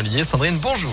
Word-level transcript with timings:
Sandrine, 0.00 0.56
bonjour. 0.62 0.90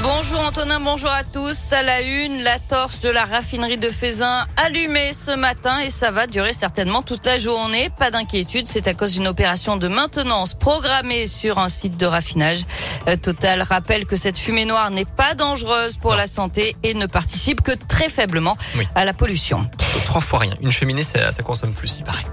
Bonjour 0.00 0.38
Antonin, 0.42 0.78
bonjour 0.78 1.10
à 1.10 1.24
tous. 1.24 1.72
À 1.72 1.82
la 1.82 2.00
une, 2.00 2.44
la 2.44 2.60
torche 2.60 3.00
de 3.00 3.08
la 3.08 3.24
raffinerie 3.24 3.78
de 3.78 3.88
Fézin 3.88 4.44
allumée 4.64 5.10
ce 5.12 5.34
matin 5.34 5.80
et 5.80 5.90
ça 5.90 6.12
va 6.12 6.28
durer 6.28 6.52
certainement 6.52 7.02
toute 7.02 7.26
la 7.26 7.36
journée. 7.36 7.90
Pas 7.98 8.12
d'inquiétude, 8.12 8.68
c'est 8.68 8.86
à 8.86 8.94
cause 8.94 9.14
d'une 9.14 9.26
opération 9.26 9.76
de 9.76 9.88
maintenance 9.88 10.54
programmée 10.54 11.26
sur 11.26 11.58
un 11.58 11.68
site 11.68 11.96
de 11.96 12.06
raffinage. 12.06 12.60
Euh, 13.08 13.16
Total 13.16 13.60
rappelle 13.62 14.06
que 14.06 14.14
cette 14.14 14.38
fumée 14.38 14.64
noire 14.64 14.90
n'est 14.92 15.04
pas 15.04 15.34
dangereuse 15.34 15.96
pour 15.96 16.14
la 16.14 16.28
santé 16.28 16.76
et 16.84 16.94
ne 16.94 17.06
participe 17.06 17.60
que 17.60 17.72
très 17.72 18.08
faiblement 18.08 18.56
Oui. 18.78 18.86
à 18.94 19.04
la 19.04 19.12
pollution. 19.12 19.68
Trois 20.04 20.20
fois 20.20 20.38
rien. 20.38 20.54
Une 20.60 20.70
cheminée, 20.70 21.02
ça, 21.02 21.32
ça 21.32 21.42
consomme 21.42 21.72
plus, 21.72 21.98
il 21.98 22.04
paraît. 22.04 22.24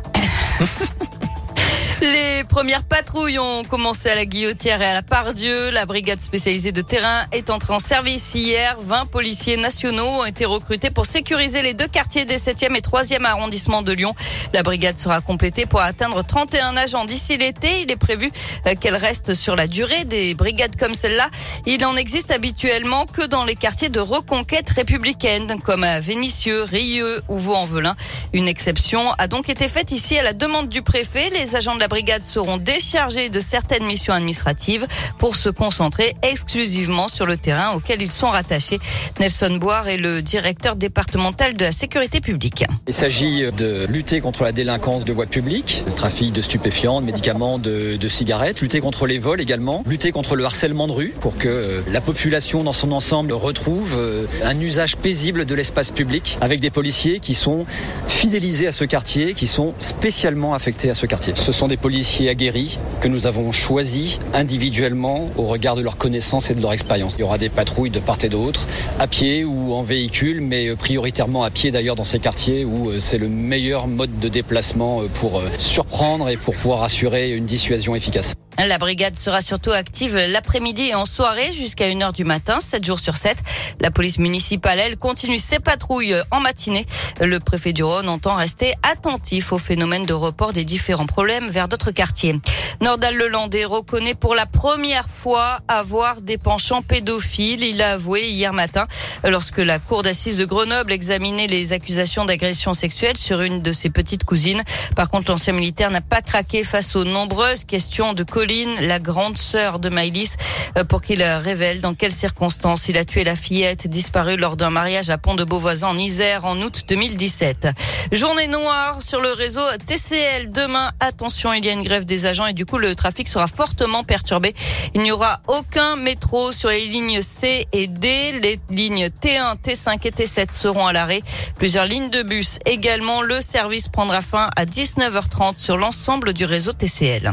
Les 2.03 2.43
premières 2.43 2.83
patrouilles 2.83 3.39
ont 3.39 3.63
commencé 3.63 4.09
à 4.09 4.15
la 4.15 4.25
Guillotière 4.25 4.81
et 4.81 4.87
à 4.87 4.93
la 4.93 5.03
Pardieu. 5.03 5.69
La 5.69 5.85
brigade 5.85 6.19
spécialisée 6.19 6.73
de 6.73 6.81
terrain 6.81 7.21
est 7.31 7.49
entrée 7.49 7.73
en 7.73 7.79
service 7.79 8.35
hier. 8.35 8.75
20 8.81 9.05
policiers 9.05 9.55
nationaux 9.55 10.19
ont 10.19 10.25
été 10.25 10.43
recrutés 10.43 10.89
pour 10.89 11.05
sécuriser 11.05 11.61
les 11.61 11.73
deux 11.73 11.87
quartiers 11.87 12.25
des 12.25 12.39
7e 12.39 12.75
et 12.75 12.81
3e 12.81 13.23
arrondissements 13.23 13.83
de 13.83 13.93
Lyon. 13.93 14.13
La 14.51 14.63
brigade 14.63 14.97
sera 14.97 15.21
complétée 15.21 15.65
pour 15.65 15.79
atteindre 15.79 16.25
31 16.25 16.75
agents 16.75 17.05
d'ici 17.05 17.37
l'été. 17.37 17.69
Il 17.83 17.91
est 17.91 17.95
prévu 17.95 18.29
euh, 18.67 18.73
qu'elle 18.77 18.97
reste 18.97 19.33
sur 19.33 19.55
la 19.55 19.67
durée 19.67 20.03
des 20.03 20.33
brigades 20.33 20.75
comme 20.75 20.95
celle-là. 20.95 21.29
Il 21.65 21.85
en 21.85 21.95
existe 21.95 22.31
habituellement 22.31 23.05
que 23.05 23.25
dans 23.25 23.45
les 23.45 23.55
quartiers 23.55 23.87
de 23.87 24.01
reconquête 24.01 24.69
républicaine, 24.71 25.61
comme 25.63 25.85
à 25.85 26.01
Vénissieux, 26.01 26.63
Rieux 26.63 27.21
ou 27.29 27.37
Vaux-en-Velin. 27.37 27.95
Une 28.33 28.49
exception 28.49 29.13
a 29.17 29.29
donc 29.29 29.47
été 29.47 29.69
faite 29.69 29.91
ici 29.91 30.17
à 30.17 30.23
la 30.23 30.33
demande 30.33 30.67
du 30.67 30.81
préfet. 30.81 31.29
Les 31.29 31.55
agents 31.55 31.75
de 31.75 31.79
la 31.79 31.92
brigade 31.93 32.23
seront 32.23 32.57
déchargés 32.57 33.29
de 33.29 33.39
certaines 33.39 33.83
missions 33.83 34.15
administratives 34.15 34.87
pour 35.19 35.35
se 35.35 35.49
concentrer 35.49 36.15
exclusivement 36.23 37.07
sur 37.07 37.27
le 37.27 37.37
terrain 37.37 37.73
auquel 37.75 38.01
ils 38.01 38.11
sont 38.11 38.31
rattachés. 38.31 38.79
Nelson 39.19 39.57
Boire 39.61 39.87
est 39.87 39.97
le 39.97 40.23
directeur 40.23 40.75
départemental 40.75 41.53
de 41.53 41.65
la 41.65 41.71
sécurité 41.71 42.19
publique. 42.19 42.65
Il 42.87 42.95
s'agit 42.95 43.43
de 43.55 43.85
lutter 43.85 44.21
contre 44.21 44.43
la 44.43 44.51
délinquance 44.51 45.05
de 45.05 45.13
voies 45.13 45.27
publiques, 45.27 45.83
le 45.85 45.93
trafic 45.93 46.33
de 46.33 46.41
stupéfiants, 46.41 46.99
de 46.99 47.05
médicaments, 47.05 47.59
de, 47.59 47.95
de 47.95 48.07
cigarettes, 48.07 48.61
lutter 48.61 48.79
contre 48.79 49.05
les 49.05 49.19
vols 49.19 49.39
également, 49.39 49.83
lutter 49.85 50.11
contre 50.11 50.35
le 50.35 50.45
harcèlement 50.45 50.87
de 50.87 50.93
rue 50.93 51.13
pour 51.19 51.37
que 51.37 51.47
euh, 51.47 51.81
la 51.91 52.01
population 52.01 52.63
dans 52.63 52.73
son 52.73 52.91
ensemble 52.91 53.33
retrouve 53.33 53.97
euh, 53.99 54.25
un 54.43 54.59
usage 54.59 54.97
paisible 54.97 55.45
de 55.45 55.53
l'espace 55.53 55.91
public 55.91 56.39
avec 56.41 56.59
des 56.59 56.71
policiers 56.71 57.19
qui 57.19 57.35
sont 57.35 57.67
fidélisés 58.07 58.65
à 58.65 58.71
ce 58.71 58.83
quartier, 58.83 59.35
qui 59.35 59.45
sont 59.45 59.75
spécialement 59.77 60.55
affectés 60.55 60.89
à 60.89 60.95
ce 60.95 61.05
quartier. 61.05 61.33
Ce 61.35 61.51
sont 61.51 61.67
des 61.67 61.82
policiers 61.83 62.29
aguerris 62.29 62.79
que 63.01 63.09
nous 63.09 63.27
avons 63.27 63.51
choisis 63.51 64.17
individuellement 64.33 65.29
au 65.35 65.43
regard 65.43 65.75
de 65.75 65.81
leur 65.81 65.97
connaissance 65.97 66.49
et 66.49 66.55
de 66.55 66.61
leur 66.61 66.71
expérience. 66.71 67.15
Il 67.17 67.21
y 67.21 67.23
aura 67.23 67.37
des 67.37 67.49
patrouilles 67.49 67.89
de 67.89 67.99
part 67.99 68.19
et 68.23 68.29
d'autre, 68.29 68.65
à 68.99 69.07
pied 69.07 69.43
ou 69.43 69.73
en 69.73 69.83
véhicule, 69.83 70.39
mais 70.39 70.69
euh, 70.69 70.77
prioritairement 70.77 71.43
à 71.43 71.49
pied 71.49 71.71
d'ailleurs 71.71 71.97
dans 71.97 72.05
ces 72.05 72.19
quartiers 72.19 72.63
où 72.63 72.89
euh, 72.89 72.99
c'est 72.99 73.17
le 73.17 73.27
meilleur 73.27 73.87
mode 73.87 74.17
de 74.17 74.29
déplacement 74.29 75.01
euh, 75.01 75.07
pour 75.13 75.41
surprendre 75.57 76.29
et 76.29 76.37
pour 76.37 76.55
pouvoir 76.55 76.83
assurer 76.83 77.35
une 77.35 77.45
dissuasion 77.45 77.95
efficace. 77.95 78.33
La 78.57 78.77
brigade 78.77 79.15
sera 79.17 79.41
surtout 79.41 79.71
active 79.71 80.15
l'après-midi 80.15 80.89
et 80.89 80.95
en 80.95 81.05
soirée 81.05 81.51
jusqu'à 81.51 81.89
1h 81.89 82.13
du 82.13 82.23
matin, 82.23 82.59
7 82.59 82.85
jours 82.85 82.99
sur 82.99 83.17
7. 83.17 83.37
La 83.81 83.89
police 83.89 84.19
municipale, 84.19 84.79
elle, 84.79 84.97
continue 84.97 85.39
ses 85.39 85.59
patrouilles 85.59 86.15
en 86.29 86.39
matinée. 86.39 86.85
Le 87.19 87.39
préfet 87.39 87.73
du 87.73 87.83
Rhône 87.83 88.07
entend 88.09 88.35
rester 88.35 88.73
attentif 88.83 89.51
au 89.51 89.57
phénomène 89.57 90.05
de 90.05 90.13
report 90.13 90.53
des 90.53 90.65
différents 90.65 91.07
problèmes 91.07 91.49
vers 91.49 91.67
d'autres 91.67 91.91
quartiers. 91.91 92.39
Nordal-Lelandais 92.81 93.65
reconnaît 93.65 94.13
pour 94.13 94.35
la 94.35 94.45
première 94.45 95.07
fois 95.07 95.59
avoir 95.67 96.21
des 96.21 96.37
penchants 96.37 96.81
pédophiles. 96.81 97.63
Il 97.63 97.81
a 97.81 97.93
avoué 97.93 98.29
hier 98.29 98.53
matin 98.53 98.87
lorsque 99.23 99.59
la 99.59 99.79
cour 99.79 100.03
d'assises 100.03 100.37
de 100.37 100.45
Grenoble 100.45 100.91
examinait 100.91 101.47
les 101.47 101.73
accusations 101.73 102.25
d'agression 102.25 102.73
sexuelle 102.73 103.17
sur 103.17 103.41
une 103.41 103.61
de 103.61 103.71
ses 103.71 103.89
petites 103.89 104.25
cousines. 104.25 104.61
Par 104.95 105.09
contre, 105.09 105.31
l'ancien 105.31 105.53
militaire 105.53 105.91
n'a 105.91 106.01
pas 106.01 106.21
craqué 106.21 106.63
face 106.63 106.95
aux 106.95 107.03
nombreuses 107.03 107.65
questions 107.65 108.13
de 108.13 108.23
La 108.45 108.99
grande 108.99 109.37
sœur 109.37 109.79
de 109.79 109.87
Maïlis, 109.87 110.35
euh, 110.77 110.83
pour 110.83 111.01
qu'il 111.01 111.23
révèle 111.23 111.79
dans 111.79 111.93
quelles 111.93 112.11
circonstances 112.11 112.89
il 112.89 112.97
a 112.97 113.05
tué 113.05 113.23
la 113.23 113.37
fillette 113.37 113.87
disparue 113.87 114.35
lors 114.35 114.57
d'un 114.57 114.69
mariage 114.69 115.09
à 115.09 115.17
Pont 115.17 115.35
de 115.35 115.45
Beauvoisin 115.45 115.87
en 115.87 115.97
Isère 115.97 116.43
en 116.43 116.59
août 116.59 116.83
2017. 116.89 117.69
Journée 118.11 118.47
noire 118.47 119.01
sur 119.01 119.21
le 119.21 119.31
réseau 119.31 119.61
TCL. 119.87 120.49
Demain, 120.49 120.91
attention, 120.99 121.53
il 121.53 121.63
y 121.63 121.69
a 121.69 121.71
une 121.71 121.83
grève 121.83 122.03
des 122.03 122.25
agents 122.25 122.45
et 122.45 122.51
du 122.51 122.65
coup, 122.65 122.79
le 122.79 122.95
trafic 122.95 123.29
sera 123.29 123.47
fortement 123.47 124.03
perturbé. 124.03 124.53
Il 124.93 125.03
n'y 125.03 125.13
aura 125.13 125.39
aucun 125.47 125.95
métro 125.95 126.51
sur 126.51 126.67
les 126.67 126.85
lignes 126.85 127.21
C 127.21 127.65
et 127.71 127.87
D. 127.87 128.41
Les 128.41 128.59
lignes 128.69 129.07
T1, 129.07 129.55
T5 129.63 130.05
et 130.05 130.11
T7 130.11 130.51
seront 130.51 130.85
à 130.85 130.91
l'arrêt. 130.91 131.21
Plusieurs 131.57 131.85
lignes 131.85 132.09
de 132.09 132.23
bus 132.23 132.59
également. 132.65 133.21
Le 133.21 133.39
service 133.39 133.87
prendra 133.87 134.21
fin 134.21 134.49
à 134.57 134.65
19h30 134.65 135.57
sur 135.57 135.77
l'ensemble 135.77 136.33
du 136.33 136.43
réseau 136.43 136.73
TCL. 136.73 137.31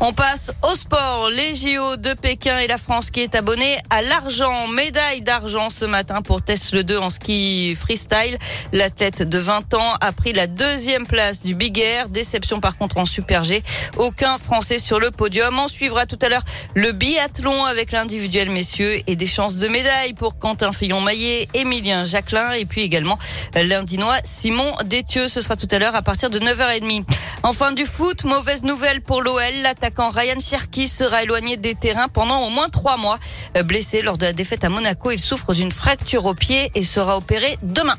On 0.00 0.12
passe 0.12 0.52
au 0.62 0.74
sport. 0.74 1.30
Les 1.30 1.54
JO 1.54 1.96
de 1.96 2.12
Pékin 2.12 2.58
et 2.58 2.66
la 2.66 2.76
France 2.76 3.10
qui 3.10 3.20
est 3.20 3.34
abonnée 3.34 3.78
à 3.88 4.02
l'argent. 4.02 4.68
Médaille 4.68 5.22
d'argent 5.22 5.70
ce 5.70 5.86
matin 5.86 6.20
pour 6.20 6.42
Tesla 6.42 6.82
2 6.82 6.98
en 6.98 7.08
ski 7.08 7.74
freestyle. 7.74 8.36
L'athlète 8.74 9.22
de 9.22 9.38
20 9.38 9.72
ans 9.72 9.94
a 10.02 10.12
pris 10.12 10.34
la 10.34 10.48
deuxième 10.48 11.06
place 11.06 11.42
du 11.42 11.54
Big 11.54 11.78
Air. 11.78 12.10
Déception 12.10 12.60
par 12.60 12.76
contre 12.76 12.98
en 12.98 13.06
Super 13.06 13.42
G. 13.42 13.62
Aucun 13.96 14.36
Français 14.36 14.78
sur 14.78 15.00
le 15.00 15.10
podium. 15.10 15.58
On 15.58 15.66
suivra 15.66 16.04
tout 16.04 16.18
à 16.20 16.28
l'heure 16.28 16.44
le 16.74 16.92
biathlon 16.92 17.64
avec 17.64 17.90
l'individuel 17.90 18.50
messieurs 18.50 19.00
et 19.06 19.16
des 19.16 19.26
chances 19.26 19.56
de 19.56 19.66
médaille 19.66 20.12
pour 20.12 20.38
Quentin 20.38 20.72
Fillon-Maillet, 20.72 21.48
Émilien 21.54 22.04
Jacquelin 22.04 22.52
et 22.52 22.66
puis 22.66 22.82
également 22.82 23.18
l'Indinois 23.54 24.18
Simon 24.24 24.74
Détieux. 24.84 25.28
Ce 25.28 25.40
sera 25.40 25.56
tout 25.56 25.68
à 25.70 25.78
l'heure 25.78 25.96
à 25.96 26.02
partir 26.02 26.28
de 26.28 26.38
9h30. 26.38 27.04
Enfin 27.42 27.72
du 27.72 27.86
foot, 27.86 28.24
mauvaise 28.24 28.62
nouvelle 28.62 29.00
pour 29.00 29.22
l'OL. 29.22 29.40
L'attaquant 29.86 30.10
Ryan 30.10 30.40
Cherki 30.40 30.88
sera 30.88 31.22
éloigné 31.22 31.56
des 31.56 31.76
terrains 31.76 32.08
pendant 32.08 32.40
au 32.40 32.50
moins 32.50 32.68
trois 32.68 32.96
mois. 32.96 33.20
Euh, 33.56 33.62
Blessé 33.62 34.02
lors 34.02 34.18
de 34.18 34.24
la 34.24 34.32
défaite 34.32 34.64
à 34.64 34.68
Monaco, 34.68 35.12
il 35.12 35.20
souffre 35.20 35.54
d'une 35.54 35.70
fracture 35.70 36.26
au 36.26 36.34
pied 36.34 36.72
et 36.74 36.82
sera 36.82 37.16
opéré 37.16 37.56
demain. 37.62 37.94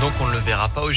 Donc 0.00 0.12
on 0.20 0.26
ne 0.26 0.32
le 0.32 0.38
verra 0.38 0.68
pas 0.68 0.82
au. 0.82 0.90